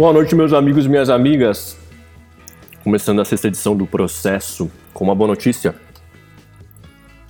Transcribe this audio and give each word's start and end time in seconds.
Boa 0.00 0.14
noite, 0.14 0.34
meus 0.34 0.54
amigos 0.54 0.86
e 0.86 0.88
minhas 0.88 1.10
amigas. 1.10 1.76
Começando 2.82 3.20
a 3.20 3.24
sexta 3.26 3.48
edição 3.48 3.76
do 3.76 3.86
Processo 3.86 4.70
com 4.94 5.04
uma 5.04 5.14
boa 5.14 5.28
notícia. 5.28 5.74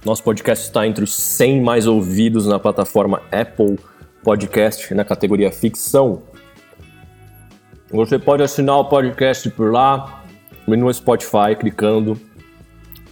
Nosso 0.06 0.22
podcast 0.22 0.66
está 0.66 0.86
entre 0.86 1.02
os 1.02 1.12
100 1.12 1.62
mais 1.62 1.88
ouvidos 1.88 2.46
na 2.46 2.60
plataforma 2.60 3.22
Apple 3.32 3.76
Podcast 4.22 4.94
na 4.94 5.04
categoria 5.04 5.50
ficção. 5.50 6.22
Você 7.90 8.20
pode 8.20 8.44
assinar 8.44 8.76
o 8.76 8.84
podcast 8.84 9.50
por 9.50 9.72
lá, 9.72 10.22
no 10.64 10.94
Spotify, 10.94 11.56
clicando 11.58 12.16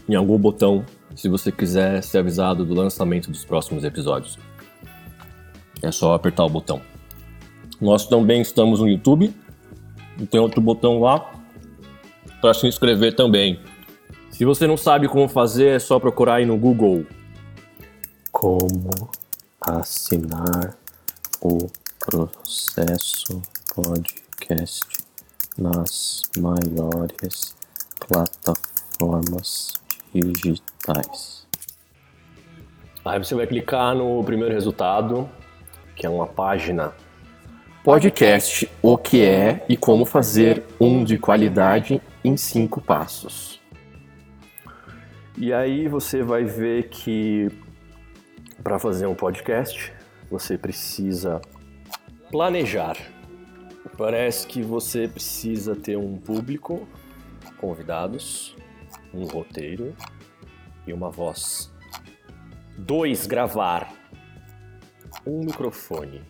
em 0.08 0.14
algum 0.14 0.38
botão, 0.38 0.84
se 1.16 1.28
você 1.28 1.50
quiser 1.50 2.00
ser 2.04 2.18
avisado 2.18 2.64
do 2.64 2.74
lançamento 2.74 3.28
dos 3.28 3.44
próximos 3.44 3.82
episódios. 3.82 4.38
É 5.82 5.90
só 5.90 6.14
apertar 6.14 6.44
o 6.44 6.48
botão. 6.48 6.80
Nós 7.80 8.06
também 8.06 8.40
estamos 8.40 8.78
no 8.78 8.88
YouTube, 8.88 9.34
tem 10.26 10.40
outro 10.40 10.60
botão 10.60 11.00
lá 11.00 11.32
para 12.40 12.54
se 12.54 12.66
inscrever 12.66 13.14
também. 13.14 13.60
Se 14.30 14.44
você 14.44 14.66
não 14.66 14.76
sabe 14.76 15.08
como 15.08 15.28
fazer, 15.28 15.76
é 15.76 15.78
só 15.78 15.98
procurar 15.98 16.36
aí 16.36 16.46
no 16.46 16.56
Google. 16.56 17.04
Como 18.30 18.90
assinar 19.60 20.76
o 21.40 21.68
processo 21.98 23.42
podcast 23.74 24.86
nas 25.56 26.22
maiores 26.38 27.56
plataformas 28.06 29.74
digitais. 30.14 31.46
Aí 33.04 33.18
você 33.18 33.34
vai 33.34 33.46
clicar 33.46 33.94
no 33.94 34.22
primeiro 34.22 34.54
resultado, 34.54 35.28
que 35.96 36.06
é 36.06 36.08
uma 36.10 36.26
página 36.26 36.92
podcast, 37.88 38.70
o 38.82 38.98
que 38.98 39.24
é 39.24 39.64
e 39.66 39.74
como 39.74 40.04
fazer 40.04 40.62
um 40.78 41.02
de 41.02 41.16
qualidade 41.16 42.02
em 42.22 42.36
cinco 42.36 42.82
passos. 42.82 43.62
E 45.38 45.54
aí 45.54 45.88
você 45.88 46.22
vai 46.22 46.44
ver 46.44 46.90
que 46.90 47.48
para 48.62 48.78
fazer 48.78 49.06
um 49.06 49.14
podcast 49.14 49.90
você 50.30 50.58
precisa 50.58 51.40
planejar. 52.30 52.98
Parece 53.96 54.46
que 54.46 54.60
você 54.60 55.08
precisa 55.08 55.74
ter 55.74 55.96
um 55.96 56.18
público, 56.18 56.86
convidados, 57.56 58.54
um 59.14 59.24
roteiro 59.24 59.96
e 60.86 60.92
uma 60.92 61.08
voz. 61.08 61.72
Dois, 62.76 63.26
gravar. 63.26 63.90
Um 65.26 65.38
microfone 65.38 66.20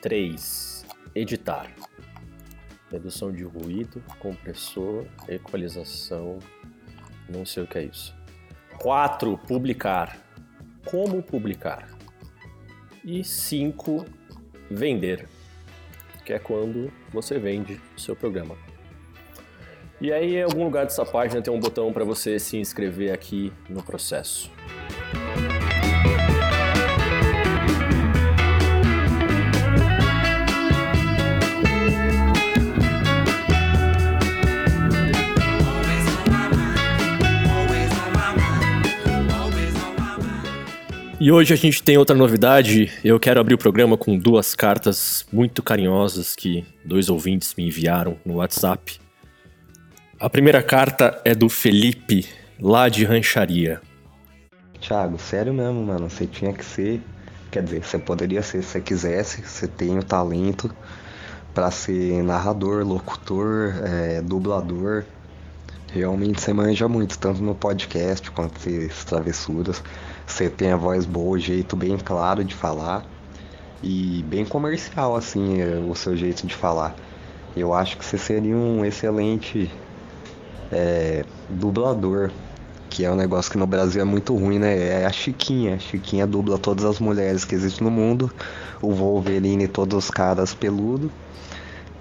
3. 0.00 0.86
Editar. 1.14 1.72
Redução 2.90 3.32
de 3.32 3.42
ruído, 3.42 4.02
compressor, 4.20 5.04
equalização, 5.28 6.38
não 7.28 7.44
sei 7.44 7.64
o 7.64 7.66
que 7.66 7.78
é 7.78 7.82
isso. 7.84 8.14
4. 8.78 9.36
Publicar. 9.38 10.16
Como 10.84 11.22
publicar. 11.22 11.88
E 13.04 13.24
5. 13.24 14.06
Vender, 14.70 15.26
que 16.24 16.32
é 16.32 16.38
quando 16.38 16.92
você 17.10 17.38
vende 17.38 17.80
o 17.96 18.00
seu 18.00 18.14
programa. 18.14 18.56
E 20.00 20.12
aí, 20.12 20.36
em 20.36 20.42
algum 20.42 20.62
lugar 20.62 20.84
dessa 20.84 21.04
página 21.04 21.42
tem 21.42 21.52
um 21.52 21.58
botão 21.58 21.92
para 21.92 22.04
você 22.04 22.38
se 22.38 22.56
inscrever 22.56 23.12
aqui 23.12 23.52
no 23.68 23.82
processo. 23.82 24.50
E 41.20 41.32
hoje 41.32 41.52
a 41.52 41.56
gente 41.56 41.82
tem 41.82 41.98
outra 41.98 42.14
novidade. 42.14 42.92
Eu 43.02 43.18
quero 43.18 43.40
abrir 43.40 43.54
o 43.54 43.58
programa 43.58 43.96
com 43.96 44.16
duas 44.16 44.54
cartas 44.54 45.26
muito 45.32 45.64
carinhosas 45.64 46.36
que 46.36 46.64
dois 46.84 47.08
ouvintes 47.08 47.56
me 47.56 47.66
enviaram 47.66 48.16
no 48.24 48.36
WhatsApp. 48.36 49.00
A 50.20 50.30
primeira 50.30 50.62
carta 50.62 51.20
é 51.24 51.34
do 51.34 51.48
Felipe, 51.48 52.28
lá 52.60 52.88
de 52.88 53.04
Rancharia. 53.04 53.80
Thiago, 54.80 55.18
sério 55.18 55.52
mesmo, 55.52 55.84
mano. 55.84 56.08
Você 56.08 56.24
tinha 56.24 56.52
que 56.52 56.64
ser. 56.64 57.02
Quer 57.50 57.64
dizer, 57.64 57.84
você 57.84 57.98
poderia 57.98 58.40
ser 58.40 58.62
se 58.62 58.68
você 58.68 58.80
quisesse. 58.80 59.42
Você 59.42 59.66
tem 59.66 59.98
o 59.98 60.04
talento 60.04 60.72
para 61.52 61.68
ser 61.72 62.22
narrador, 62.22 62.86
locutor, 62.86 63.74
é, 63.84 64.22
dublador. 64.22 65.04
Realmente 65.92 66.40
você 66.40 66.52
manja 66.52 66.86
muito, 66.86 67.18
tanto 67.18 67.42
no 67.42 67.54
podcast 67.54 68.30
quanto 68.30 68.58
nas 68.68 69.04
travessuras. 69.04 69.82
Você 70.26 70.50
tem 70.50 70.70
a 70.70 70.76
voz 70.76 71.06
boa, 71.06 71.36
o 71.36 71.38
jeito 71.38 71.74
bem 71.76 71.96
claro 71.96 72.44
de 72.44 72.54
falar 72.54 73.06
e 73.82 74.22
bem 74.28 74.44
comercial 74.44 75.16
assim 75.16 75.60
é, 75.60 75.78
o 75.78 75.94
seu 75.94 76.14
jeito 76.14 76.46
de 76.46 76.54
falar. 76.54 76.94
Eu 77.56 77.72
acho 77.72 77.96
que 77.96 78.04
você 78.04 78.18
seria 78.18 78.54
um 78.54 78.84
excelente 78.84 79.70
é, 80.70 81.24
dublador, 81.48 82.30
que 82.90 83.04
é 83.04 83.10
um 83.10 83.16
negócio 83.16 83.50
que 83.50 83.56
no 83.56 83.66
Brasil 83.66 84.02
é 84.02 84.04
muito 84.04 84.36
ruim, 84.36 84.58
né? 84.58 85.00
É 85.00 85.06
a 85.06 85.10
Chiquinha. 85.10 85.76
A 85.76 85.78
Chiquinha 85.78 86.26
dubla 86.26 86.58
todas 86.58 86.84
as 86.84 87.00
mulheres 87.00 87.46
que 87.46 87.54
existem 87.54 87.84
no 87.84 87.90
mundo, 87.90 88.30
o 88.82 88.92
Wolverine 88.92 89.64
e 89.64 89.68
todos 89.68 90.04
os 90.04 90.10
caras 90.10 90.52
peludos. 90.52 91.10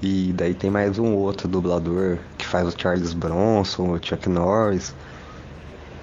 E 0.01 0.33
daí 0.35 0.53
tem 0.53 0.69
mais 0.69 0.99
um 0.99 1.15
outro 1.15 1.47
dublador 1.47 2.19
faz 2.47 2.67
o 2.67 2.73
Charles 2.75 3.13
Bronson, 3.13 3.93
o 3.93 3.99
Chuck 4.03 4.27
Norris. 4.29 4.95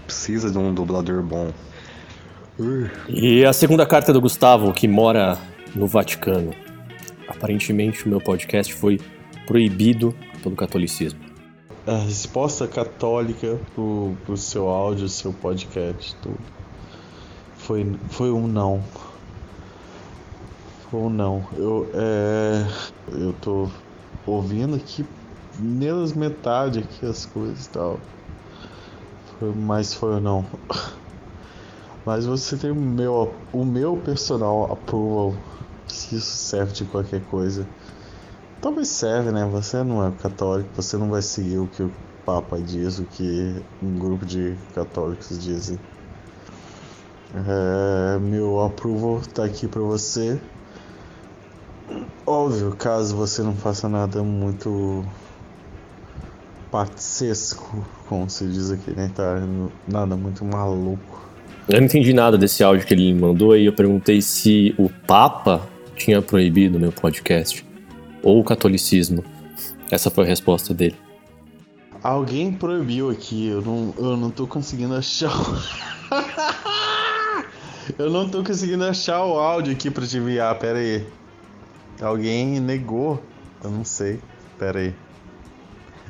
Precisa 0.07 0.51
de 0.51 0.59
um 0.59 0.73
dublador 0.73 1.23
bom. 1.23 1.53
E 3.09 3.45
a 3.45 3.53
segunda 3.53 3.85
carta 3.85 4.13
do 4.13 4.21
Gustavo, 4.21 4.73
que 4.73 4.87
mora 4.87 5.39
no 5.75 5.87
Vaticano. 5.87 6.55
Aparentemente 7.27 8.05
o 8.05 8.09
meu 8.09 8.21
podcast 8.21 8.73
foi 8.75 9.01
proibido 9.47 10.15
pelo 10.43 10.55
catolicismo. 10.55 11.19
A 11.87 11.97
resposta 11.97 12.69
católica 12.69 13.59
pro, 13.75 14.15
pro 14.25 14.37
seu 14.37 14.69
áudio, 14.69 15.09
seu 15.09 15.33
podcast, 15.33 16.15
tudo. 16.23 16.39
Foi, 17.57 17.97
foi 18.09 18.31
um 18.31 18.47
não. 18.47 18.83
Foi 20.91 21.01
um 21.01 21.11
não. 21.11 21.45
Eu, 21.57 21.91
é, 21.95 22.67
eu 23.13 23.33
tô 23.41 23.69
ouvindo 24.27 24.77
aqui 24.77 25.05
menos 25.59 26.13
metade 26.13 26.81
aqui 26.81 27.07
as 27.07 27.27
coisas 27.27 27.67
e 27.67 27.71
tal. 27.71 28.01
Mas 29.57 29.93
foi 29.95 30.15
um 30.17 30.21
não. 30.21 30.45
Mas 32.05 32.27
você 32.27 32.57
tem 32.57 32.71
o 32.71 32.75
meu, 32.75 33.35
o 33.53 33.65
meu 33.65 33.97
personal 33.97 34.71
approval, 34.71 35.35
se 35.89 36.17
isso 36.17 36.37
serve 36.37 36.73
de 36.73 36.85
qualquer 36.85 37.23
coisa. 37.25 37.67
Talvez 38.61 38.89
serve, 38.89 39.31
né? 39.31 39.47
Você 39.47 39.83
não 39.83 40.07
é 40.07 40.11
católico, 40.11 40.69
você 40.75 40.97
não 40.99 41.11
vai 41.11 41.23
seguir 41.23 41.59
o 41.59 41.67
que 41.67 41.83
o 41.83 41.91
Papa 42.25 42.59
diz, 42.59 42.99
o 42.99 43.05
que 43.05 43.63
um 43.83 43.99
grupo 43.99 44.25
de 44.25 44.57
católicos 44.75 45.39
dizem. 45.39 45.79
É, 47.35 48.19
meu 48.19 48.61
approval 48.61 49.21
tá 49.33 49.45
aqui 49.45 49.67
para 49.67 49.81
você. 49.81 50.41
Óbvio, 52.27 52.75
caso 52.77 53.17
você 53.17 53.43
não 53.43 53.55
faça 53.55 53.89
nada 53.89 54.23
muito 54.23 55.05
patsesco, 56.75 57.87
como 58.09 58.29
se 58.29 58.49
diz 58.49 58.73
aqui 58.73 58.91
né? 58.91 59.09
Tá 59.15 59.41
nada 59.87 60.17
muito 60.17 60.45
maluco. 60.45 61.23
Eu 61.69 61.79
não 61.79 61.87
entendi 61.87 62.13
nada 62.13 62.37
desse 62.37 62.65
áudio 62.65 62.85
que 62.85 62.93
ele 62.93 63.13
me 63.13 63.21
mandou 63.21 63.57
e 63.57 63.67
eu 63.67 63.73
perguntei 63.73 64.21
se 64.21 64.75
o 64.77 64.91
Papa 65.07 65.69
tinha 65.95 66.21
proibido 66.21 66.81
meu 66.81 66.91
podcast 66.91 67.65
ou 68.25 68.41
o 68.41 68.45
catolicismo. 68.45 69.25
Essa 69.89 70.11
foi 70.11 70.25
a 70.25 70.27
resposta 70.27 70.75
dele. 70.75 70.97
Alguém 72.03 72.53
proibiu 72.53 73.09
aqui, 73.09 73.47
eu 73.47 73.63
não, 73.63 73.95
eu 73.97 74.17
não 74.17 74.31
tô 74.33 74.45
conseguindo 74.45 74.97
achar. 74.97 75.31
eu 77.97 78.11
não 78.11 78.29
tô 78.29 78.43
conseguindo 78.43 78.85
achar 78.85 79.25
o 79.25 79.39
áudio 79.39 79.73
aqui 79.73 79.93
pra 79.93 80.05
te 80.05 80.17
enviar, 80.17 80.59
pera 80.59 80.81
aí. 80.81 81.07
Alguém 82.03 82.59
negou, 82.59 83.23
eu 83.63 83.71
não 83.71 83.85
sei, 83.85 84.19
pera 84.59 84.81
aí. 84.81 84.93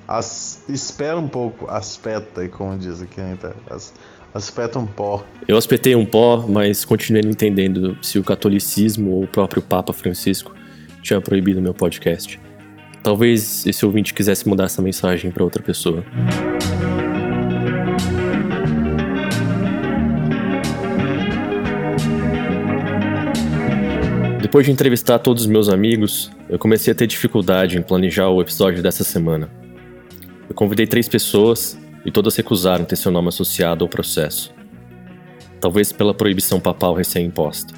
As, 0.06 0.53
espera 0.68 1.18
um 1.18 1.28
pouco, 1.28 1.68
aspeta, 1.68 2.48
como 2.48 2.78
diz 2.78 3.02
aqui 3.02 3.20
na 3.20 3.32
internet. 3.32 3.62
As, 3.70 3.92
Aspeta 4.34 4.80
um 4.80 4.86
pó. 4.86 5.24
Eu 5.46 5.56
aspetei 5.56 5.94
um 5.94 6.04
pó, 6.04 6.44
mas 6.48 6.84
continuei 6.84 7.22
não 7.22 7.30
entendendo 7.30 7.96
se 8.02 8.18
o 8.18 8.24
catolicismo 8.24 9.12
ou 9.12 9.22
o 9.22 9.28
próprio 9.28 9.62
Papa 9.62 9.92
Francisco 9.92 10.52
tinha 11.00 11.20
proibido 11.20 11.62
meu 11.62 11.72
podcast. 11.72 12.40
Talvez 13.00 13.64
esse 13.64 13.86
ouvinte 13.86 14.12
quisesse 14.12 14.48
mudar 14.48 14.64
essa 14.64 14.82
mensagem 14.82 15.30
para 15.30 15.44
outra 15.44 15.62
pessoa. 15.62 16.02
Depois 24.42 24.66
de 24.66 24.72
entrevistar 24.72 25.20
todos 25.20 25.44
os 25.44 25.48
meus 25.48 25.68
amigos, 25.68 26.28
eu 26.48 26.58
comecei 26.58 26.92
a 26.92 26.94
ter 26.96 27.06
dificuldade 27.06 27.78
em 27.78 27.82
planejar 27.82 28.30
o 28.30 28.42
episódio 28.42 28.82
dessa 28.82 29.04
semana. 29.04 29.63
Eu 30.48 30.54
convidei 30.54 30.86
três 30.86 31.08
pessoas 31.08 31.78
e 32.04 32.10
todas 32.10 32.36
recusaram 32.36 32.84
ter 32.84 32.96
seu 32.96 33.10
nome 33.10 33.28
associado 33.28 33.84
ao 33.84 33.88
processo. 33.88 34.52
Talvez 35.60 35.92
pela 35.92 36.12
proibição 36.12 36.60
papal 36.60 36.94
recém-imposta. 36.94 37.74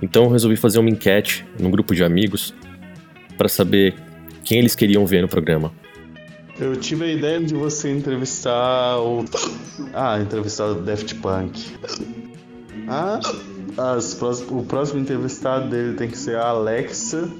Então 0.00 0.24
eu 0.24 0.30
resolvi 0.30 0.56
fazer 0.56 0.78
uma 0.78 0.88
enquete 0.88 1.46
num 1.58 1.70
grupo 1.70 1.94
de 1.94 2.02
amigos 2.02 2.54
para 3.36 3.48
saber 3.48 3.94
quem 4.44 4.58
eles 4.58 4.74
queriam 4.74 5.04
ver 5.04 5.20
no 5.20 5.28
programa. 5.28 5.72
Eu 6.58 6.76
tive 6.76 7.04
a 7.04 7.12
ideia 7.12 7.40
de 7.40 7.54
você 7.54 7.90
entrevistar 7.90 8.98
o. 8.98 9.24
Ah, 9.94 10.20
entrevistar 10.20 10.66
o 10.66 10.74
Daft 10.74 11.14
Punk. 11.16 11.58
Ah, 12.86 13.20
as, 13.78 14.20
o 14.50 14.62
próximo 14.64 15.00
entrevistado 15.00 15.70
dele 15.70 15.96
tem 15.96 16.08
que 16.08 16.18
ser 16.18 16.36
a 16.36 16.48
Alexa. 16.48 17.30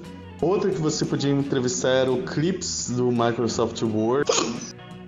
Outra 0.41 0.71
que 0.71 0.81
você 0.81 1.05
podia 1.05 1.31
entrevistar 1.31 1.91
era 1.91 2.11
o 2.11 2.23
Clips 2.23 2.91
do 2.91 3.11
Microsoft 3.13 3.83
Word. 3.83 4.31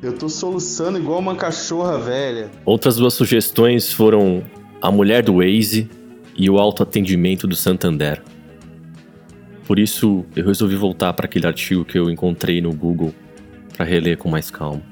Eu 0.03 0.13
tô 0.13 0.29
soluçando 0.29 0.99
igual 0.99 1.21
uma 1.21 1.35
cachorra 1.35 1.99
velha. 1.99 2.51
Outras 2.67 2.97
duas 2.97 3.15
sugestões 3.15 3.91
foram 3.91 4.43
a 4.81 4.91
mulher 4.91 5.23
do 5.23 5.37
Waze 5.37 5.89
e 6.37 6.51
o 6.51 6.59
autoatendimento 6.59 7.47
do 7.47 7.57
Santander. 7.57 8.23
Por 9.67 9.79
isso, 9.79 10.27
eu 10.37 10.45
resolvi 10.45 10.77
voltar 10.77 11.15
para 11.15 11.25
aquele 11.25 11.47
artigo 11.47 11.83
que 11.83 11.99
eu 11.99 12.11
encontrei 12.11 12.61
no 12.61 12.75
Google 12.75 13.15
para 13.75 13.87
reler 13.87 14.19
com 14.19 14.29
mais 14.29 14.51
calma. 14.51 14.83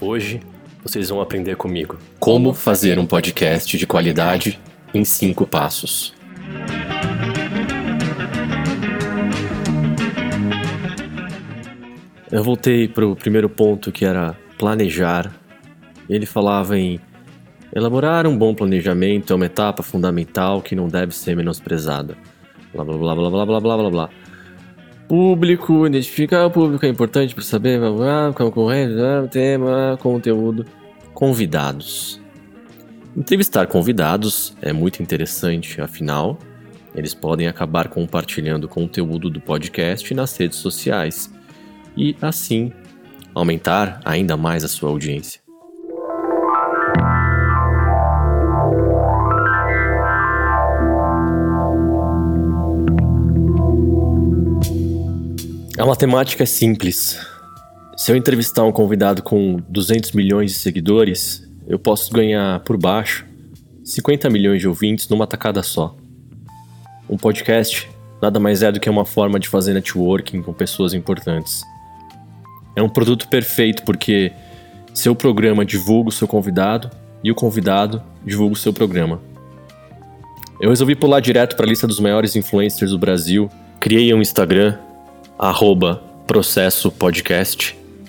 Hoje, 0.00 0.40
vocês 0.84 1.08
vão 1.08 1.20
aprender 1.20 1.56
comigo 1.56 1.98
como 2.20 2.54
fazer 2.54 2.96
um 2.96 3.06
podcast 3.06 3.76
de 3.76 3.86
qualidade 3.88 4.60
em 4.94 5.04
cinco 5.04 5.44
passos. 5.44 6.14
Eu 12.30 12.44
voltei 12.44 12.86
para 12.86 13.06
o 13.06 13.16
primeiro 13.16 13.48
ponto 13.48 13.90
que 13.90 14.04
era 14.04 14.36
planejar. 14.58 15.32
Ele 16.08 16.26
falava 16.26 16.78
em 16.78 17.00
elaborar 17.74 18.26
um 18.26 18.36
bom 18.36 18.54
planejamento 18.54 19.32
é 19.32 19.36
uma 19.36 19.46
etapa 19.46 19.82
fundamental 19.82 20.60
que 20.60 20.76
não 20.76 20.88
deve 20.88 21.14
ser 21.14 21.34
menosprezada. 21.34 22.16
Blá 22.74 22.84
blá 22.84 22.98
blá 22.98 23.14
blá 23.14 23.30
blá 23.30 23.46
blá 23.46 23.60
blá 23.60 23.76
blá 23.76 23.90
blá. 23.90 24.10
Público, 25.08 25.86
identificar 25.86 26.44
o 26.44 26.50
público 26.50 26.84
é 26.84 26.88
importante 26.90 27.34
para 27.34 27.42
saber 27.42 27.80
concorrente, 28.34 28.94
tema, 29.30 29.98
conteúdo, 29.98 30.66
convidados. 31.14 32.20
Entrevistar 33.16 33.66
convidados 33.68 34.54
é 34.60 34.70
muito 34.70 35.02
interessante, 35.02 35.80
afinal, 35.80 36.38
eles 36.94 37.14
podem 37.14 37.48
acabar 37.48 37.88
compartilhando 37.88 38.68
conteúdo 38.68 39.30
do 39.30 39.40
podcast 39.40 40.12
nas 40.12 40.36
redes 40.36 40.58
sociais 40.58 41.32
e, 41.98 42.16
assim, 42.22 42.72
aumentar 43.34 44.00
ainda 44.04 44.36
mais 44.36 44.64
a 44.64 44.68
sua 44.68 44.88
audiência. 44.88 45.40
A 55.76 55.86
matemática 55.86 56.42
é 56.42 56.46
simples. 56.46 57.20
Se 57.96 58.10
eu 58.10 58.16
entrevistar 58.16 58.64
um 58.64 58.72
convidado 58.72 59.22
com 59.22 59.60
200 59.68 60.12
milhões 60.12 60.52
de 60.52 60.58
seguidores, 60.58 61.48
eu 61.66 61.78
posso 61.78 62.12
ganhar 62.12 62.60
por 62.60 62.76
baixo 62.76 63.26
50 63.84 64.28
milhões 64.28 64.60
de 64.60 64.68
ouvintes 64.68 65.08
numa 65.08 65.26
tacada 65.26 65.62
só. 65.62 65.96
Um 67.08 67.16
podcast 67.16 67.88
nada 68.20 68.38
mais 68.38 68.62
é 68.62 68.70
do 68.70 68.80
que 68.80 68.90
uma 68.90 69.04
forma 69.04 69.38
de 69.38 69.48
fazer 69.48 69.72
networking 69.72 70.42
com 70.42 70.52
pessoas 70.52 70.92
importantes. 70.92 71.62
É 72.78 72.82
um 72.82 72.88
produto 72.88 73.26
perfeito 73.26 73.82
porque 73.82 74.30
seu 74.94 75.12
programa 75.12 75.64
divulga 75.64 76.10
o 76.10 76.12
seu 76.12 76.28
convidado 76.28 76.88
e 77.24 77.32
o 77.32 77.34
convidado 77.34 78.00
divulga 78.24 78.52
o 78.52 78.56
seu 78.56 78.72
programa. 78.72 79.20
Eu 80.60 80.70
resolvi 80.70 80.94
pular 80.94 81.18
direto 81.18 81.56
para 81.56 81.66
a 81.66 81.68
lista 81.68 81.88
dos 81.88 81.98
maiores 81.98 82.36
influencers 82.36 82.92
do 82.92 82.98
Brasil, 82.98 83.50
criei 83.80 84.14
um 84.14 84.20
Instagram, 84.20 84.78
arroba 85.36 86.00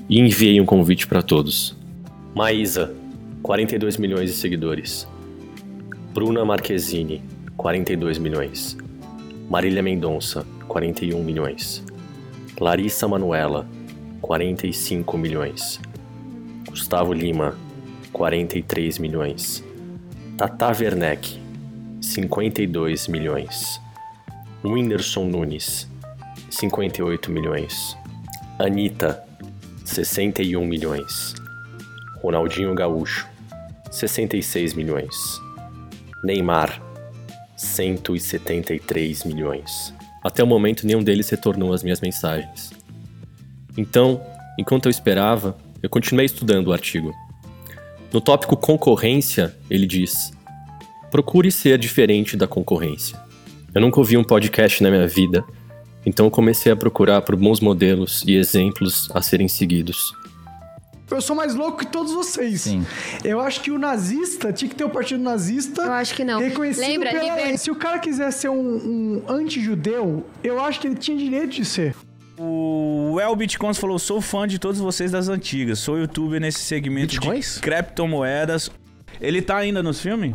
e 0.08 0.20
enviei 0.20 0.62
um 0.62 0.66
convite 0.68 1.08
para 1.08 1.24
todos. 1.24 1.76
Maísa, 2.36 2.94
42 3.42 3.98
milhões 3.98 4.30
de 4.30 4.36
seguidores. 4.36 5.08
Bruna 6.14 6.46
Marquezine, 6.46 7.24
42 7.58 8.20
milhões. 8.20 8.78
Marília 9.50 9.82
Mendonça, 9.82 10.46
41 10.68 11.24
milhões. 11.24 11.84
Larissa 12.60 13.08
Manuela, 13.08 13.66
45 14.22 15.18
milhões. 15.18 15.80
Gustavo 16.70 17.14
Lima, 17.14 17.56
43 18.12 19.00
milhões. 19.00 19.64
Tata 20.38 20.68
Werneck, 20.68 21.40
52 22.02 23.08
milhões. 23.08 23.82
Whindersson 24.64 25.26
Nunes, 25.26 25.88
58 26.50 27.32
milhões. 27.32 27.98
Anitta, 28.58 29.24
61 29.86 30.66
milhões. 30.66 31.34
Ronaldinho 32.22 32.76
Gaúcho, 32.76 33.28
66 33.92 34.74
milhões. 34.74 35.16
Neymar, 36.24 36.82
173 37.56 39.24
milhões. 39.24 39.94
Até 40.24 40.44
o 40.44 40.48
momento, 40.48 40.86
nenhum 40.86 41.02
deles 41.02 41.30
retornou 41.30 41.74
as 41.74 41.82
minhas 41.82 42.02
mensagens. 42.02 42.79
Então, 43.78 44.22
enquanto 44.58 44.86
eu 44.86 44.90
esperava, 44.90 45.58
eu 45.82 45.90
continuei 45.90 46.26
estudando 46.26 46.68
o 46.68 46.74
artigo. 46.74 47.14
No 48.12 48.20
tópico 48.20 48.58
concorrência, 48.58 49.56
ele 49.70 49.86
diz: 49.86 50.32
procure 51.12 51.52
ser 51.52 51.78
diferente 51.78 52.36
da 52.36 52.48
concorrência. 52.48 53.20
Eu 53.74 53.82
nunca 53.82 54.00
ouvi 54.00 54.18
um 54.18 54.24
podcast 54.24 54.82
na 54.82 54.90
minha 54.90 55.08
vida, 55.08 55.44
então 56.06 56.30
comecei 56.30 56.72
a 56.72 56.76
procurar 56.76 57.22
por 57.22 57.36
bons 57.36 57.60
modelos 57.60 58.24
e 58.26 58.36
exemplos 58.36 59.10
a 59.14 59.22
serem 59.22 59.48
seguidos. 59.48 60.12
Eu 61.12 61.22
sou 61.22 61.36
mais 61.36 61.56
louco 61.56 61.80
que 61.80 61.88
todos 61.88 62.14
vocês. 62.14 62.62
Sim. 62.62 62.86
Eu 63.24 63.40
acho 63.40 63.62
que 63.62 63.72
o 63.72 63.80
nazista 63.80 64.54
tinha 64.54 64.70
que 64.70 64.76
ter 64.76 64.84
o 64.84 64.90
partido 64.90 65.24
nazista. 65.24 65.82
Eu 65.82 65.94
acho 65.94 66.14
que 66.14 66.24
não. 66.24 66.40
Reconhecido 66.40 66.86
Lembra, 66.86 67.10
pela 67.10 67.36
liber-. 67.36 67.58
Se 67.58 67.72
o 67.72 67.76
cara 67.76 67.98
quiser 67.98 68.32
ser 68.32 68.50
um, 68.50 68.56
um 68.58 69.24
anti-judeu, 69.28 70.24
eu 70.44 70.62
acho 70.62 70.80
que 70.80 70.88
ele 70.88 70.96
tinha 70.96 71.18
direito 71.18 71.50
de 71.50 71.66
ser. 71.66 71.96
O 72.40 73.20
El 73.20 73.36
Bitcoins 73.36 73.78
falou: 73.78 74.00
sou 74.00 74.22
fã 74.22 74.48
de 74.48 74.58
todos 74.58 74.80
vocês 74.80 75.12
das 75.12 75.28
antigas. 75.28 75.80
Sou 75.80 75.98
youtuber 75.98 76.40
nesse 76.40 76.60
segmento 76.60 77.16
Bitcoins? 77.16 77.56
de 77.56 77.62
criptomoedas. 77.62 78.72
Ele 79.20 79.42
tá 79.42 79.58
ainda 79.58 79.84
nos 79.84 80.00
filmes? 80.00 80.34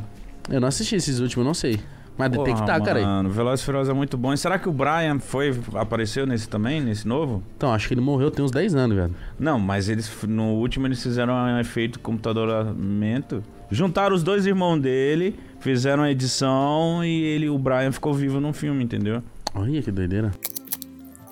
Eu 0.51 0.61
não 0.61 0.69
assisti 0.69 0.97
esses 0.97 1.21
últimos, 1.21 1.47
não 1.47 1.55
sei. 1.55 1.81
Mas 2.17 2.31
tem 2.31 2.45
que 2.45 2.51
Porra, 2.51 2.61
estar, 2.61 2.81
cara. 2.81 2.99
aí. 3.01 3.05
Mano, 3.05 3.31
Velozes 3.31 3.63
e 3.63 3.65
Furiosos 3.65 3.89
é 3.89 3.93
muito 3.95 4.17
bom. 4.17 4.33
E 4.33 4.39
será 4.39 4.59
que 4.59 4.69
o 4.69 4.73
Brian 4.73 5.19
foi, 5.19 5.59
apareceu 5.75 6.27
nesse 6.27 6.49
também, 6.49 6.81
nesse 6.81 7.09
novo? 7.09 7.43
Então, 7.57 7.73
acho 7.73 7.89
que 7.89 7.95
ele 7.95 8.01
morreu 8.01 8.31
tem 8.31 8.45
uns 8.45 8.53
10 8.53 8.75
anos, 8.77 8.97
velho. 8.97 9.15
Não, 9.39 9.59
mas 9.59 9.89
eles 9.89 10.09
no 10.29 10.53
último 10.53 10.87
eles 10.87 11.03
fizeram 11.03 11.35
um 11.35 11.59
efeito 11.59 11.99
computadoramento. 11.99 13.43
Juntaram 13.71 14.15
os 14.15 14.23
dois 14.23 14.47
irmãos 14.47 14.79
dele, 14.79 15.35
fizeram 15.59 16.05
a 16.05 16.11
edição 16.11 17.05
e 17.05 17.23
ele, 17.23 17.49
o 17.49 17.59
Brian 17.59 17.91
ficou 17.91 18.15
vivo 18.15 18.39
no 18.39 18.53
filme, 18.53 18.85
entendeu? 18.85 19.21
Olha 19.53 19.83
que 19.83 19.91
doideira. 19.91 20.31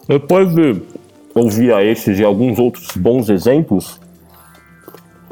Depois 0.08 0.52
de 0.54 0.82
ouvir 1.34 1.72
a 1.72 1.84
esses 1.84 2.18
e 2.18 2.24
alguns 2.24 2.58
outros 2.58 2.88
bons 2.96 3.28
exemplos, 3.28 4.00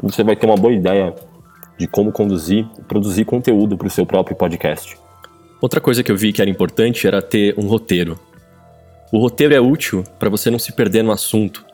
você 0.01 0.23
vai 0.23 0.35
ter 0.35 0.45
uma 0.45 0.55
boa 0.55 0.73
ideia 0.73 1.13
de 1.77 1.87
como 1.87 2.11
conduzir 2.11 2.67
e 2.77 2.81
produzir 2.83 3.25
conteúdo 3.25 3.77
para 3.77 3.87
o 3.87 3.89
seu 3.89 4.05
próprio 4.05 4.35
podcast. 4.35 4.97
Outra 5.59 5.79
coisa 5.79 6.03
que 6.03 6.11
eu 6.11 6.17
vi 6.17 6.33
que 6.33 6.41
era 6.41 6.49
importante 6.49 7.05
era 7.05 7.21
ter 7.21 7.53
um 7.57 7.67
roteiro. 7.67 8.19
O 9.11 9.19
roteiro 9.19 9.53
é 9.53 9.59
útil 9.59 10.03
para 10.17 10.29
você 10.29 10.49
não 10.49 10.57
se 10.57 10.71
perder 10.71 11.03
no 11.03 11.11
assunto, 11.11 11.65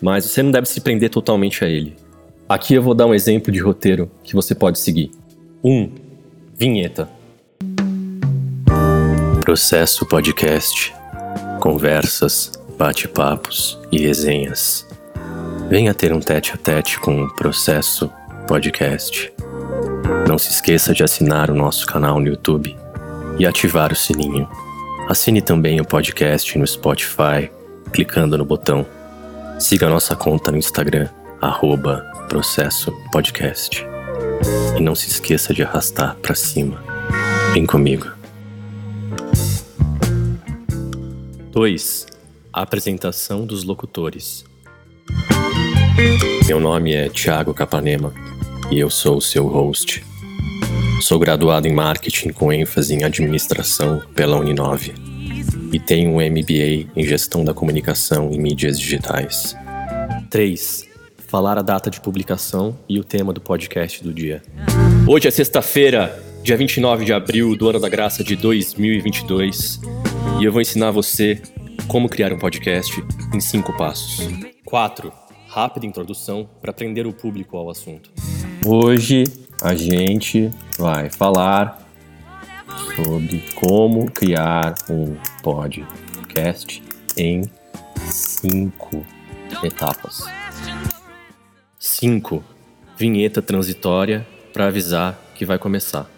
mas 0.00 0.24
você 0.24 0.42
não 0.42 0.50
deve 0.50 0.66
se 0.66 0.80
prender 0.80 1.10
totalmente 1.10 1.64
a 1.64 1.68
ele. 1.68 1.96
Aqui 2.48 2.74
eu 2.74 2.82
vou 2.82 2.94
dar 2.94 3.06
um 3.06 3.14
exemplo 3.14 3.52
de 3.52 3.58
roteiro 3.58 4.10
que 4.22 4.34
você 4.34 4.54
pode 4.54 4.78
seguir. 4.78 5.10
1. 5.62 5.70
Um, 5.70 5.90
vinheta. 6.54 7.08
Processo 9.44 10.06
Podcast. 10.06 11.01
Conversas, 11.62 12.50
bate-papos 12.76 13.78
e 13.92 14.00
resenhas. 14.00 14.84
Venha 15.70 15.94
ter 15.94 16.12
um 16.12 16.18
tete 16.18 16.50
a 16.52 16.56
tete 16.56 16.98
com 16.98 17.22
o 17.22 17.32
Processo 17.36 18.10
Podcast. 18.48 19.32
Não 20.26 20.38
se 20.38 20.50
esqueça 20.50 20.92
de 20.92 21.04
assinar 21.04 21.52
o 21.52 21.54
nosso 21.54 21.86
canal 21.86 22.18
no 22.18 22.26
YouTube 22.26 22.76
e 23.38 23.46
ativar 23.46 23.92
o 23.92 23.96
sininho. 23.96 24.48
Assine 25.08 25.40
também 25.40 25.80
o 25.80 25.84
podcast 25.84 26.58
no 26.58 26.66
Spotify, 26.66 27.48
clicando 27.92 28.36
no 28.36 28.44
botão. 28.44 28.84
Siga 29.60 29.88
nossa 29.88 30.16
conta 30.16 30.50
no 30.50 30.58
Instagram, 30.58 31.08
arroba 31.40 32.04
Processo 32.28 32.90
Podcast. 33.12 33.86
E 34.76 34.80
não 34.80 34.96
se 34.96 35.08
esqueça 35.08 35.54
de 35.54 35.62
arrastar 35.62 36.16
para 36.16 36.34
cima. 36.34 36.82
Vem 37.54 37.64
comigo. 37.64 38.21
2. 41.52 42.06
Apresentação 42.50 43.44
dos 43.44 43.62
locutores. 43.62 44.42
Meu 46.46 46.58
nome 46.58 46.94
é 46.94 47.10
Thiago 47.10 47.52
Capanema 47.52 48.10
e 48.70 48.80
eu 48.80 48.88
sou 48.88 49.18
o 49.18 49.20
seu 49.20 49.46
host. 49.46 50.02
Sou 51.02 51.18
graduado 51.18 51.68
em 51.68 51.74
marketing 51.74 52.30
com 52.30 52.50
ênfase 52.50 52.94
em 52.94 53.04
administração 53.04 54.02
pela 54.14 54.38
Uninove 54.38 54.94
e 55.70 55.78
tenho 55.78 56.12
um 56.12 56.14
MBA 56.14 56.88
em 56.96 57.04
gestão 57.04 57.44
da 57.44 57.52
comunicação 57.52 58.32
e 58.32 58.38
mídias 58.38 58.80
digitais. 58.80 59.54
3. 60.30 60.88
Falar 61.18 61.58
a 61.58 61.62
data 61.62 61.90
de 61.90 62.00
publicação 62.00 62.78
e 62.88 62.98
o 62.98 63.04
tema 63.04 63.30
do 63.30 63.42
podcast 63.42 64.02
do 64.02 64.10
dia. 64.10 64.42
Hoje 65.06 65.28
é 65.28 65.30
sexta-feira, 65.30 66.18
dia 66.42 66.56
29 66.56 67.04
de 67.04 67.12
abril 67.12 67.54
do 67.54 67.68
ano 67.68 67.78
da 67.78 67.90
graça 67.90 68.24
de 68.24 68.36
2022, 68.36 69.80
e 70.40 70.44
eu 70.44 70.52
vou 70.52 70.60
ensinar 70.60 70.90
você 70.90 71.40
como 71.86 72.08
criar 72.08 72.32
um 72.32 72.38
podcast 72.38 72.92
em 73.34 73.40
cinco 73.40 73.76
passos. 73.76 74.28
4. 74.64 75.12
Rápida 75.48 75.86
introdução 75.86 76.48
para 76.60 76.72
prender 76.72 77.06
o 77.06 77.12
público 77.12 77.56
ao 77.56 77.70
assunto. 77.70 78.10
Hoje 78.64 79.24
a 79.60 79.74
gente 79.74 80.50
vai 80.78 81.10
falar 81.10 81.86
sobre 82.96 83.44
como 83.54 84.10
criar 84.10 84.74
um 84.90 85.16
podcast 85.42 86.82
em 87.16 87.42
cinco 88.06 89.04
etapas. 89.62 90.24
5. 91.78 92.42
Vinheta 92.96 93.42
transitória 93.42 94.26
para 94.52 94.66
avisar 94.66 95.18
que 95.34 95.44
vai 95.44 95.58
começar. 95.58 96.11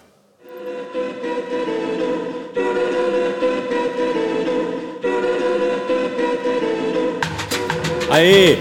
Aê! 8.14 8.58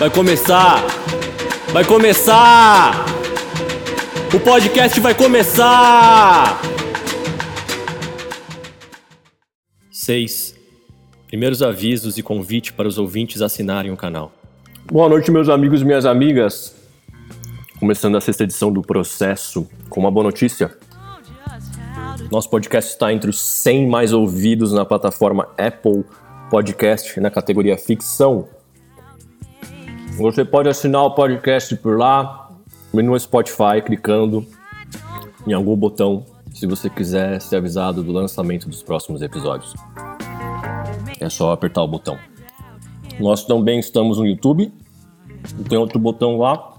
Vai 0.00 0.10
começar! 0.10 0.84
Vai 1.72 1.84
começar! 1.84 3.06
O 4.34 4.40
podcast 4.40 4.98
vai 4.98 5.14
começar! 5.14 6.60
6. 9.92 10.56
Primeiros 11.28 11.62
avisos 11.62 12.18
e 12.18 12.22
convite 12.24 12.72
para 12.72 12.88
os 12.88 12.98
ouvintes 12.98 13.40
assinarem 13.42 13.92
o 13.92 13.96
canal. 13.96 14.32
Boa 14.90 15.08
noite, 15.08 15.30
meus 15.30 15.48
amigos 15.48 15.82
e 15.82 15.84
minhas 15.84 16.04
amigas. 16.04 16.74
Começando 17.78 18.16
a 18.16 18.20
sexta 18.20 18.42
edição 18.42 18.72
do 18.72 18.82
Processo 18.82 19.68
com 19.88 20.00
uma 20.00 20.10
boa 20.10 20.24
notícia. 20.24 20.76
Nosso 22.28 22.50
podcast 22.50 22.90
está 22.90 23.12
entre 23.12 23.30
os 23.30 23.38
100 23.38 23.86
mais 23.86 24.12
ouvidos 24.12 24.72
na 24.72 24.84
plataforma 24.84 25.48
Apple 25.56 26.04
Podcast 26.52 27.18
na 27.18 27.30
categoria 27.30 27.78
ficção. 27.78 28.46
Você 30.18 30.44
pode 30.44 30.68
assinar 30.68 31.02
o 31.02 31.12
podcast 31.12 31.74
por 31.76 31.96
lá, 31.96 32.50
no 32.92 33.18
Spotify, 33.18 33.80
clicando 33.82 34.46
em 35.46 35.54
algum 35.54 35.74
botão 35.74 36.26
se 36.52 36.66
você 36.66 36.90
quiser 36.90 37.40
ser 37.40 37.56
avisado 37.56 38.02
do 38.02 38.12
lançamento 38.12 38.68
dos 38.68 38.82
próximos 38.82 39.22
episódios. 39.22 39.72
É 41.18 41.30
só 41.30 41.52
apertar 41.52 41.84
o 41.84 41.88
botão. 41.88 42.18
Nós 43.18 43.46
também 43.46 43.78
estamos 43.80 44.18
no 44.18 44.26
YouTube. 44.26 44.70
Tem 45.70 45.78
outro 45.78 45.98
botão 45.98 46.36
lá 46.36 46.74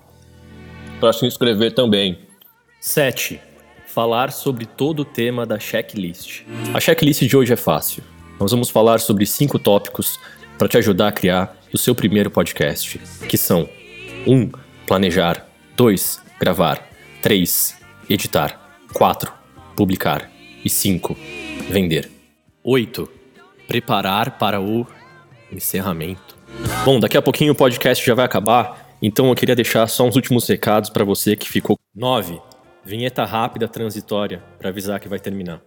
para 0.99 1.11
se 1.13 1.25
inscrever 1.25 1.73
também. 1.73 2.19
7. 2.79 3.41
Falar 3.87 4.31
sobre 4.31 4.67
todo 4.67 4.99
o 4.99 5.05
tema 5.05 5.47
da 5.47 5.57
checklist. 5.57 6.43
A 6.75 6.79
checklist 6.79 7.23
de 7.23 7.35
hoje 7.35 7.53
é 7.53 7.57
fácil. 7.57 8.12
Nós 8.39 8.51
vamos 8.51 8.69
falar 8.69 8.99
sobre 8.99 9.25
cinco 9.25 9.59
tópicos 9.59 10.19
para 10.57 10.67
te 10.67 10.77
ajudar 10.77 11.09
a 11.09 11.11
criar 11.11 11.57
o 11.73 11.77
seu 11.77 11.95
primeiro 11.95 12.29
podcast, 12.29 12.99
que 13.27 13.37
são 13.37 13.69
1. 14.25 14.31
Um, 14.31 14.51
planejar 14.85 15.47
2. 15.75 16.21
Gravar 16.39 16.87
3. 17.21 17.77
Editar 18.09 18.59
4. 18.93 19.31
Publicar 19.75 20.29
e 20.63 20.69
5. 20.69 21.15
Vender 21.69 22.09
8. 22.63 23.09
Preparar 23.67 24.37
para 24.37 24.61
o 24.61 24.85
encerramento. 25.51 26.37
Bom, 26.85 26.99
daqui 26.99 27.17
a 27.17 27.21
pouquinho 27.21 27.53
o 27.53 27.55
podcast 27.55 28.05
já 28.05 28.13
vai 28.13 28.25
acabar, 28.25 28.95
então 29.01 29.29
eu 29.29 29.35
queria 29.35 29.55
deixar 29.55 29.87
só 29.87 30.05
uns 30.05 30.15
últimos 30.15 30.47
recados 30.47 30.89
para 30.89 31.03
você 31.03 31.35
que 31.35 31.49
ficou. 31.49 31.79
9. 31.95 32.39
Vinheta 32.85 33.23
rápida 33.25 33.67
transitória 33.67 34.43
para 34.59 34.69
avisar 34.69 34.99
que 34.99 35.07
vai 35.07 35.19
terminar. 35.19 35.61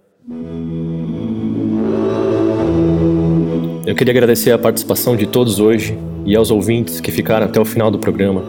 Eu 3.86 3.94
queria 3.94 4.10
agradecer 4.10 4.50
a 4.50 4.58
participação 4.58 5.14
de 5.14 5.28
todos 5.28 5.60
hoje 5.60 5.96
e 6.24 6.34
aos 6.34 6.50
ouvintes 6.50 7.00
que 7.00 7.12
ficaram 7.12 7.46
até 7.46 7.60
o 7.60 7.64
final 7.64 7.88
do 7.88 8.00
programa. 8.00 8.42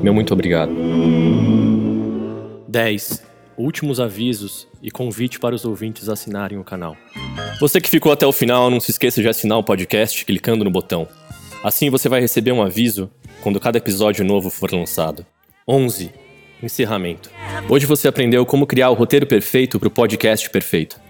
Meu 0.00 0.14
muito 0.14 0.32
obrigado. 0.32 0.70
10. 2.68 3.24
Últimos 3.56 3.98
avisos 3.98 4.68
e 4.80 4.88
convite 4.88 5.40
para 5.40 5.52
os 5.52 5.64
ouvintes 5.64 6.08
assinarem 6.08 6.58
o 6.58 6.62
canal. 6.62 6.96
Você 7.58 7.80
que 7.80 7.90
ficou 7.90 8.12
até 8.12 8.24
o 8.24 8.30
final, 8.30 8.70
não 8.70 8.78
se 8.78 8.92
esqueça 8.92 9.20
de 9.20 9.28
assinar 9.28 9.58
o 9.58 9.64
podcast 9.64 10.24
clicando 10.24 10.62
no 10.62 10.70
botão. 10.70 11.08
Assim 11.64 11.90
você 11.90 12.08
vai 12.08 12.20
receber 12.20 12.52
um 12.52 12.62
aviso 12.62 13.10
quando 13.42 13.58
cada 13.58 13.78
episódio 13.78 14.24
novo 14.24 14.48
for 14.48 14.72
lançado. 14.72 15.26
11. 15.66 16.12
Encerramento. 16.62 17.28
Hoje 17.68 17.84
você 17.84 18.06
aprendeu 18.06 18.46
como 18.46 18.64
criar 18.64 18.90
o 18.90 18.94
roteiro 18.94 19.26
perfeito 19.26 19.76
para 19.80 19.88
o 19.88 19.90
podcast 19.90 20.48
perfeito. 20.48 21.00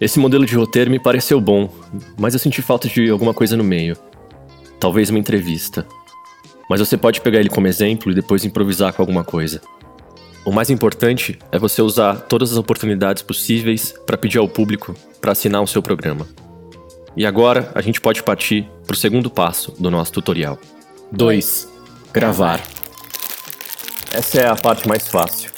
Esse 0.00 0.18
modelo 0.18 0.46
de 0.46 0.56
roteiro 0.56 0.90
me 0.90 0.98
pareceu 0.98 1.38
bom, 1.40 1.68
mas 2.18 2.32
eu 2.32 2.40
senti 2.40 2.62
falta 2.62 2.88
de 2.88 3.10
alguma 3.10 3.34
coisa 3.34 3.54
no 3.54 3.62
meio. 3.62 3.96
Talvez 4.78 5.10
uma 5.10 5.18
entrevista. 5.18 5.86
Mas 6.70 6.80
você 6.80 6.96
pode 6.96 7.20
pegar 7.20 7.38
ele 7.38 7.50
como 7.50 7.66
exemplo 7.66 8.10
e 8.10 8.14
depois 8.14 8.44
improvisar 8.44 8.94
com 8.94 9.02
alguma 9.02 9.22
coisa. 9.22 9.60
O 10.42 10.50
mais 10.50 10.70
importante 10.70 11.38
é 11.52 11.58
você 11.58 11.82
usar 11.82 12.16
todas 12.22 12.50
as 12.50 12.56
oportunidades 12.56 13.22
possíveis 13.22 13.94
para 14.06 14.16
pedir 14.16 14.38
ao 14.38 14.48
público 14.48 14.94
para 15.20 15.32
assinar 15.32 15.62
o 15.62 15.66
seu 15.66 15.82
programa. 15.82 16.26
E 17.14 17.26
agora 17.26 17.70
a 17.74 17.82
gente 17.82 18.00
pode 18.00 18.22
partir 18.22 18.66
para 18.86 18.94
o 18.94 18.96
segundo 18.96 19.28
passo 19.28 19.72
do 19.78 19.90
nosso 19.90 20.12
tutorial. 20.12 20.58
2. 21.12 21.68
Gravar. 22.10 22.62
Essa 24.12 24.40
é 24.40 24.48
a 24.48 24.56
parte 24.56 24.88
mais 24.88 25.08
fácil. 25.08 25.50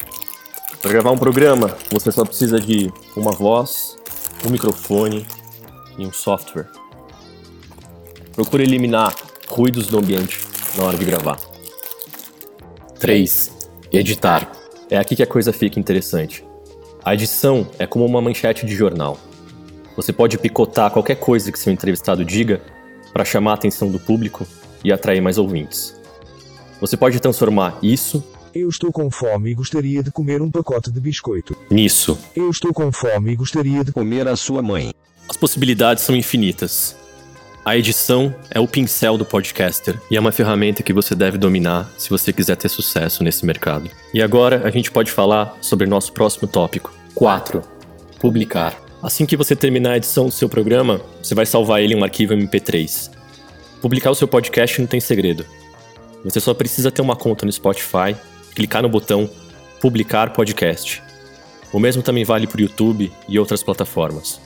Para 0.81 0.91
gravar 0.91 1.13
um 1.13 1.19
programa, 1.19 1.77
você 1.91 2.11
só 2.11 2.25
precisa 2.25 2.59
de 2.59 2.93
uma 3.17 3.31
voz, 3.31 3.97
um 4.45 4.51
microfone 4.51 5.27
e 5.99 6.07
um 6.07 6.13
software. 6.13 6.69
Procure 8.35 8.63
eliminar 8.63 9.15
ruídos 9.49 9.87
do 9.87 9.99
ambiente 9.99 10.41
na 10.77 10.85
hora 10.85 10.97
de 10.97 11.05
gravar. 11.05 11.39
3. 12.99 13.51
Editar. 13.93 14.51
É 14.91 14.97
aqui 14.97 15.15
que 15.17 15.23
a 15.23 15.27
coisa 15.27 15.53
fica 15.53 15.79
interessante. 15.79 16.45
A 17.05 17.15
edição 17.15 17.67
é 17.79 17.87
como 17.87 18.05
uma 18.07 18.21
manchete 18.21 18.65
de 18.65 18.75
jornal. 18.75 19.19
Você 19.97 20.13
pode 20.13 20.39
picotar 20.39 20.91
qualquer 20.91 21.17
coisa 21.17 21.53
que 21.53 21.59
seu 21.59 21.73
entrevistado 21.73 22.25
diga 22.25 22.63
para 23.13 23.25
chamar 23.25 23.53
a 23.53 23.55
atenção 23.55 23.91
do 23.91 24.01
público 24.01 24.47
e 24.83 24.93
atrair 24.93 25.21
mais 25.21 25.37
ouvintes. 25.37 26.01
Você 26.81 26.97
pode 26.97 27.21
transformar 27.21 27.79
isso 27.83 28.25
eu 28.55 28.69
estou 28.69 28.93
com 28.93 29.11
fome 29.11 29.51
e 29.51 29.55
gostaria 29.55 30.03
de 30.03 30.11
comer 30.11 30.43
um 30.43 30.51
pacote 30.51 30.91
de 30.91 31.01
biscoito. 31.01 31.57
nisso. 31.71 32.19
Eu 32.37 32.51
estou 32.51 32.73
com 32.73 32.93
fome 32.93 33.33
e 33.33 33.37
gostaria 33.37 33.83
de 33.83 33.93
Comer 33.93 34.29
a 34.29 34.37
sua 34.37 34.63
mãe. 34.63 34.93
As 35.29 35.37
possibilidades 35.37 36.05
são 36.05 36.15
infinitas. 36.15 36.97
A 37.65 37.77
edição 37.77 38.35
é 38.51 38.59
o 38.59 38.67
pincel 38.67 39.17
do 39.17 39.25
podcaster 39.25 39.99
e 40.11 40.17
é 40.17 40.21
uma 40.21 40.33
ferramenta 40.33 40.83
que 40.83 40.93
você 40.93 41.15
deve 41.15 41.39
dominar 41.39 41.91
se 41.97 42.11
você 42.11 42.33
quiser 42.33 42.57
ter 42.57 42.69
sucesso 42.69 43.23
nesse 43.23 43.47
mercado. 43.47 43.89
E 44.13 44.21
agora 44.21 44.67
a 44.67 44.71
gente 44.71 44.91
pode 44.91 45.11
falar 45.13 45.57
sobre 45.61 45.87
nosso 45.87 46.13
próximo 46.13 46.49
tópico. 46.49 46.93
4. 47.15 47.63
Publicar. 48.19 48.77
Assim 49.03 49.25
que 49.25 49.37
você 49.37 49.55
terminar 49.55 49.93
a 49.93 49.97
edição 49.97 50.27
do 50.27 50.33
seu 50.33 50.49
programa, 50.49 51.01
você 51.23 51.35
vai 51.35 51.47
salvar 51.47 51.83
ele 51.83 51.95
em 51.95 51.99
um 51.99 52.05
arquivo 52.05 52.35
MP3. 52.35 53.11
Publicar 53.81 54.11
o 54.11 54.15
seu 54.15 54.29
podcast 54.29 54.81
não 54.81 54.89
tem 54.89 55.01
segredo. 55.01 55.47
Você 56.25 56.41
só 56.41 56.55
precisa 56.55 56.91
ter 56.91 57.03
uma 57.03 57.17
conta 57.17 57.47
no 57.47 57.53
Spotify, 57.53 58.17
clicar 58.55 58.83
no 58.83 58.89
botão 58.89 59.29
Publicar 59.81 60.33
Podcast. 60.33 61.03
O 61.73 61.81
mesmo 61.81 62.03
também 62.03 62.25
vale 62.25 62.47
para 62.47 62.59
o 62.59 62.63
YouTube 62.63 63.11
e 63.29 63.39
outras 63.39 63.63
plataformas. 63.63 64.41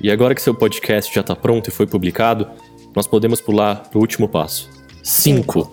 E 0.00 0.10
agora 0.10 0.34
que 0.34 0.42
seu 0.42 0.54
podcast 0.54 1.14
já 1.14 1.20
está 1.20 1.34
pronto 1.34 1.68
e 1.68 1.72
foi 1.72 1.86
publicado, 1.86 2.48
nós 2.94 3.06
podemos 3.06 3.40
pular 3.40 3.88
para 3.88 3.98
o 3.98 4.00
último 4.00 4.28
passo. 4.28 4.68
5. 5.02 5.72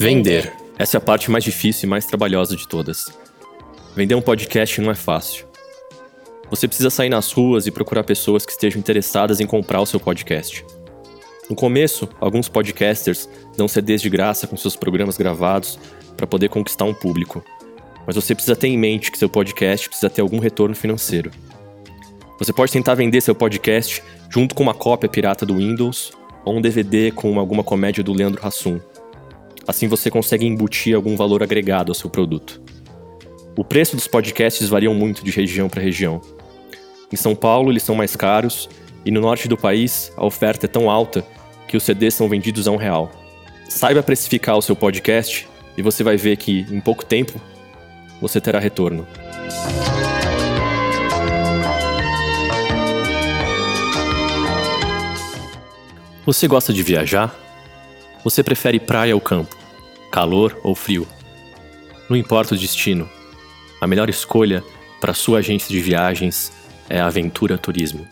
Vender. 0.00 0.52
Essa 0.78 0.96
é 0.96 0.98
a 0.98 1.00
parte 1.00 1.30
mais 1.30 1.44
difícil 1.44 1.86
e 1.86 1.90
mais 1.90 2.06
trabalhosa 2.06 2.56
de 2.56 2.66
todas. 2.66 3.06
Vender 3.94 4.14
um 4.14 4.22
podcast 4.22 4.80
não 4.80 4.90
é 4.90 4.94
fácil. 4.94 5.46
Você 6.48 6.66
precisa 6.66 6.90
sair 6.90 7.10
nas 7.10 7.30
ruas 7.30 7.66
e 7.66 7.70
procurar 7.70 8.02
pessoas 8.02 8.44
que 8.44 8.52
estejam 8.52 8.80
interessadas 8.80 9.40
em 9.40 9.46
comprar 9.46 9.80
o 9.80 9.86
seu 9.86 10.00
podcast. 10.00 10.64
No 11.48 11.54
começo, 11.54 12.08
alguns 12.20 12.48
podcasters 12.48 13.28
dão 13.56 13.68
CDs 13.68 14.00
de 14.00 14.08
graça 14.08 14.46
com 14.46 14.56
seus 14.56 14.74
programas 14.74 15.16
gravados 15.16 15.78
para 16.16 16.26
poder 16.26 16.48
conquistar 16.48 16.84
um 16.84 16.94
público. 16.94 17.44
Mas 18.06 18.16
você 18.16 18.34
precisa 18.34 18.56
ter 18.56 18.68
em 18.68 18.78
mente 18.78 19.10
que 19.10 19.18
seu 19.18 19.28
podcast 19.28 19.88
precisa 19.88 20.10
ter 20.10 20.20
algum 20.20 20.38
retorno 20.38 20.74
financeiro. 20.74 21.30
Você 22.38 22.52
pode 22.52 22.72
tentar 22.72 22.94
vender 22.94 23.20
seu 23.20 23.34
podcast 23.34 24.02
junto 24.30 24.54
com 24.54 24.62
uma 24.62 24.74
cópia 24.74 25.08
pirata 25.08 25.44
do 25.44 25.56
Windows 25.56 26.12
ou 26.44 26.56
um 26.56 26.60
DVD 26.60 27.10
com 27.10 27.38
alguma 27.38 27.62
comédia 27.62 28.02
do 28.02 28.12
Leandro 28.12 28.46
Hassum. 28.46 28.80
Assim 29.66 29.86
você 29.86 30.10
consegue 30.10 30.46
embutir 30.46 30.96
algum 30.96 31.16
valor 31.16 31.42
agregado 31.42 31.90
ao 31.90 31.94
seu 31.94 32.08
produto. 32.08 32.62
O 33.56 33.64
preço 33.64 33.94
dos 33.94 34.06
podcasts 34.06 34.68
variam 34.68 34.94
muito 34.94 35.22
de 35.22 35.30
região 35.30 35.68
para 35.68 35.82
região. 35.82 36.20
Em 37.12 37.16
São 37.16 37.34
Paulo, 37.34 37.70
eles 37.70 37.82
são 37.82 37.94
mais 37.94 38.16
caros, 38.16 38.68
e 39.04 39.10
no 39.10 39.20
norte 39.20 39.48
do 39.48 39.56
país, 39.56 40.12
a 40.16 40.24
oferta 40.24 40.66
é 40.66 40.68
tão 40.68 40.88
alta 40.88 41.24
que 41.68 41.76
os 41.76 41.82
CDs 41.82 42.14
são 42.14 42.28
vendidos 42.28 42.66
a 42.66 42.70
um 42.70 42.76
real. 42.76 43.10
Saiba 43.68 44.02
precificar 44.02 44.56
o 44.56 44.62
seu 44.62 44.74
podcast 44.74 45.48
e 45.76 45.82
você 45.82 46.02
vai 46.02 46.16
ver 46.16 46.36
que, 46.36 46.66
em 46.70 46.80
pouco 46.80 47.04
tempo, 47.04 47.40
você 48.20 48.40
terá 48.40 48.58
retorno. 48.58 49.06
Você 56.26 56.46
gosta 56.46 56.72
de 56.72 56.82
viajar? 56.82 57.34
Você 58.22 58.42
prefere 58.42 58.78
praia 58.78 59.14
ou 59.14 59.20
campo? 59.20 59.56
Calor 60.12 60.58
ou 60.62 60.74
frio? 60.74 61.06
Não 62.08 62.16
importa 62.16 62.54
o 62.54 62.58
destino. 62.58 63.08
A 63.80 63.86
melhor 63.86 64.10
escolha 64.10 64.62
para 65.00 65.14
sua 65.14 65.38
agência 65.38 65.68
de 65.68 65.80
viagens 65.80 66.52
é 66.88 67.00
a 67.00 67.06
Aventura 67.06 67.56
Turismo. 67.56 68.06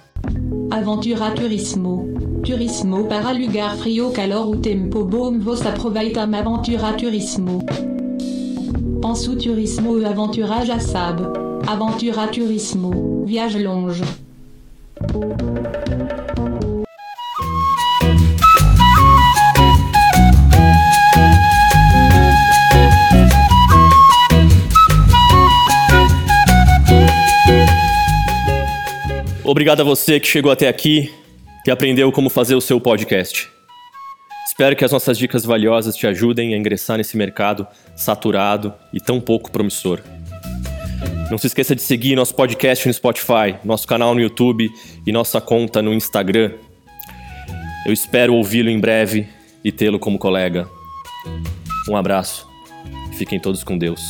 Aventura 0.70 1.30
Turismo. 1.32 2.17
Turismo 2.44 3.04
para 3.04 3.32
lugar 3.32 3.76
frio, 3.76 4.10
calor 4.10 4.46
ou 4.46 4.56
tempo 4.56 5.04
bom, 5.04 5.38
vos 5.38 5.64
aproveitam 5.64 6.24
Aventura 6.24 6.92
Turismo. 6.92 7.64
Pense 9.02 9.28
au 9.28 9.36
turismo 9.36 10.04
aventura 10.04 10.64
já 10.64 10.78
sabe. 10.78 11.22
Aventura 11.66 12.26
Turismo. 12.28 13.24
Viaje 13.26 13.62
longe. 13.62 14.02
Obrigado 29.44 29.80
a 29.80 29.84
você 29.84 30.20
que 30.20 30.26
chegou 30.26 30.52
até 30.52 30.68
aqui 30.68 31.10
e 31.68 31.70
aprendeu 31.70 32.10
como 32.10 32.30
fazer 32.30 32.54
o 32.54 32.62
seu 32.62 32.80
podcast. 32.80 33.46
Espero 34.46 34.74
que 34.74 34.86
as 34.86 34.90
nossas 34.90 35.18
dicas 35.18 35.44
valiosas 35.44 35.94
te 35.94 36.06
ajudem 36.06 36.54
a 36.54 36.56
ingressar 36.56 36.96
nesse 36.96 37.14
mercado 37.14 37.66
saturado 37.94 38.72
e 38.90 38.98
tão 38.98 39.20
pouco 39.20 39.50
promissor. 39.50 40.00
Não 41.30 41.36
se 41.36 41.46
esqueça 41.46 41.76
de 41.76 41.82
seguir 41.82 42.16
nosso 42.16 42.34
podcast 42.34 42.88
no 42.88 42.94
Spotify, 42.94 43.54
nosso 43.62 43.86
canal 43.86 44.14
no 44.14 44.20
YouTube 44.22 44.66
e 45.06 45.12
nossa 45.12 45.42
conta 45.42 45.82
no 45.82 45.92
Instagram. 45.92 46.52
Eu 47.84 47.92
espero 47.92 48.32
ouvi-lo 48.32 48.70
em 48.70 48.80
breve 48.80 49.28
e 49.62 49.70
tê-lo 49.70 49.98
como 49.98 50.18
colega. 50.18 50.66
Um 51.86 51.98
abraço. 51.98 52.48
Fiquem 53.12 53.38
todos 53.38 53.62
com 53.62 53.76
Deus. 53.76 54.00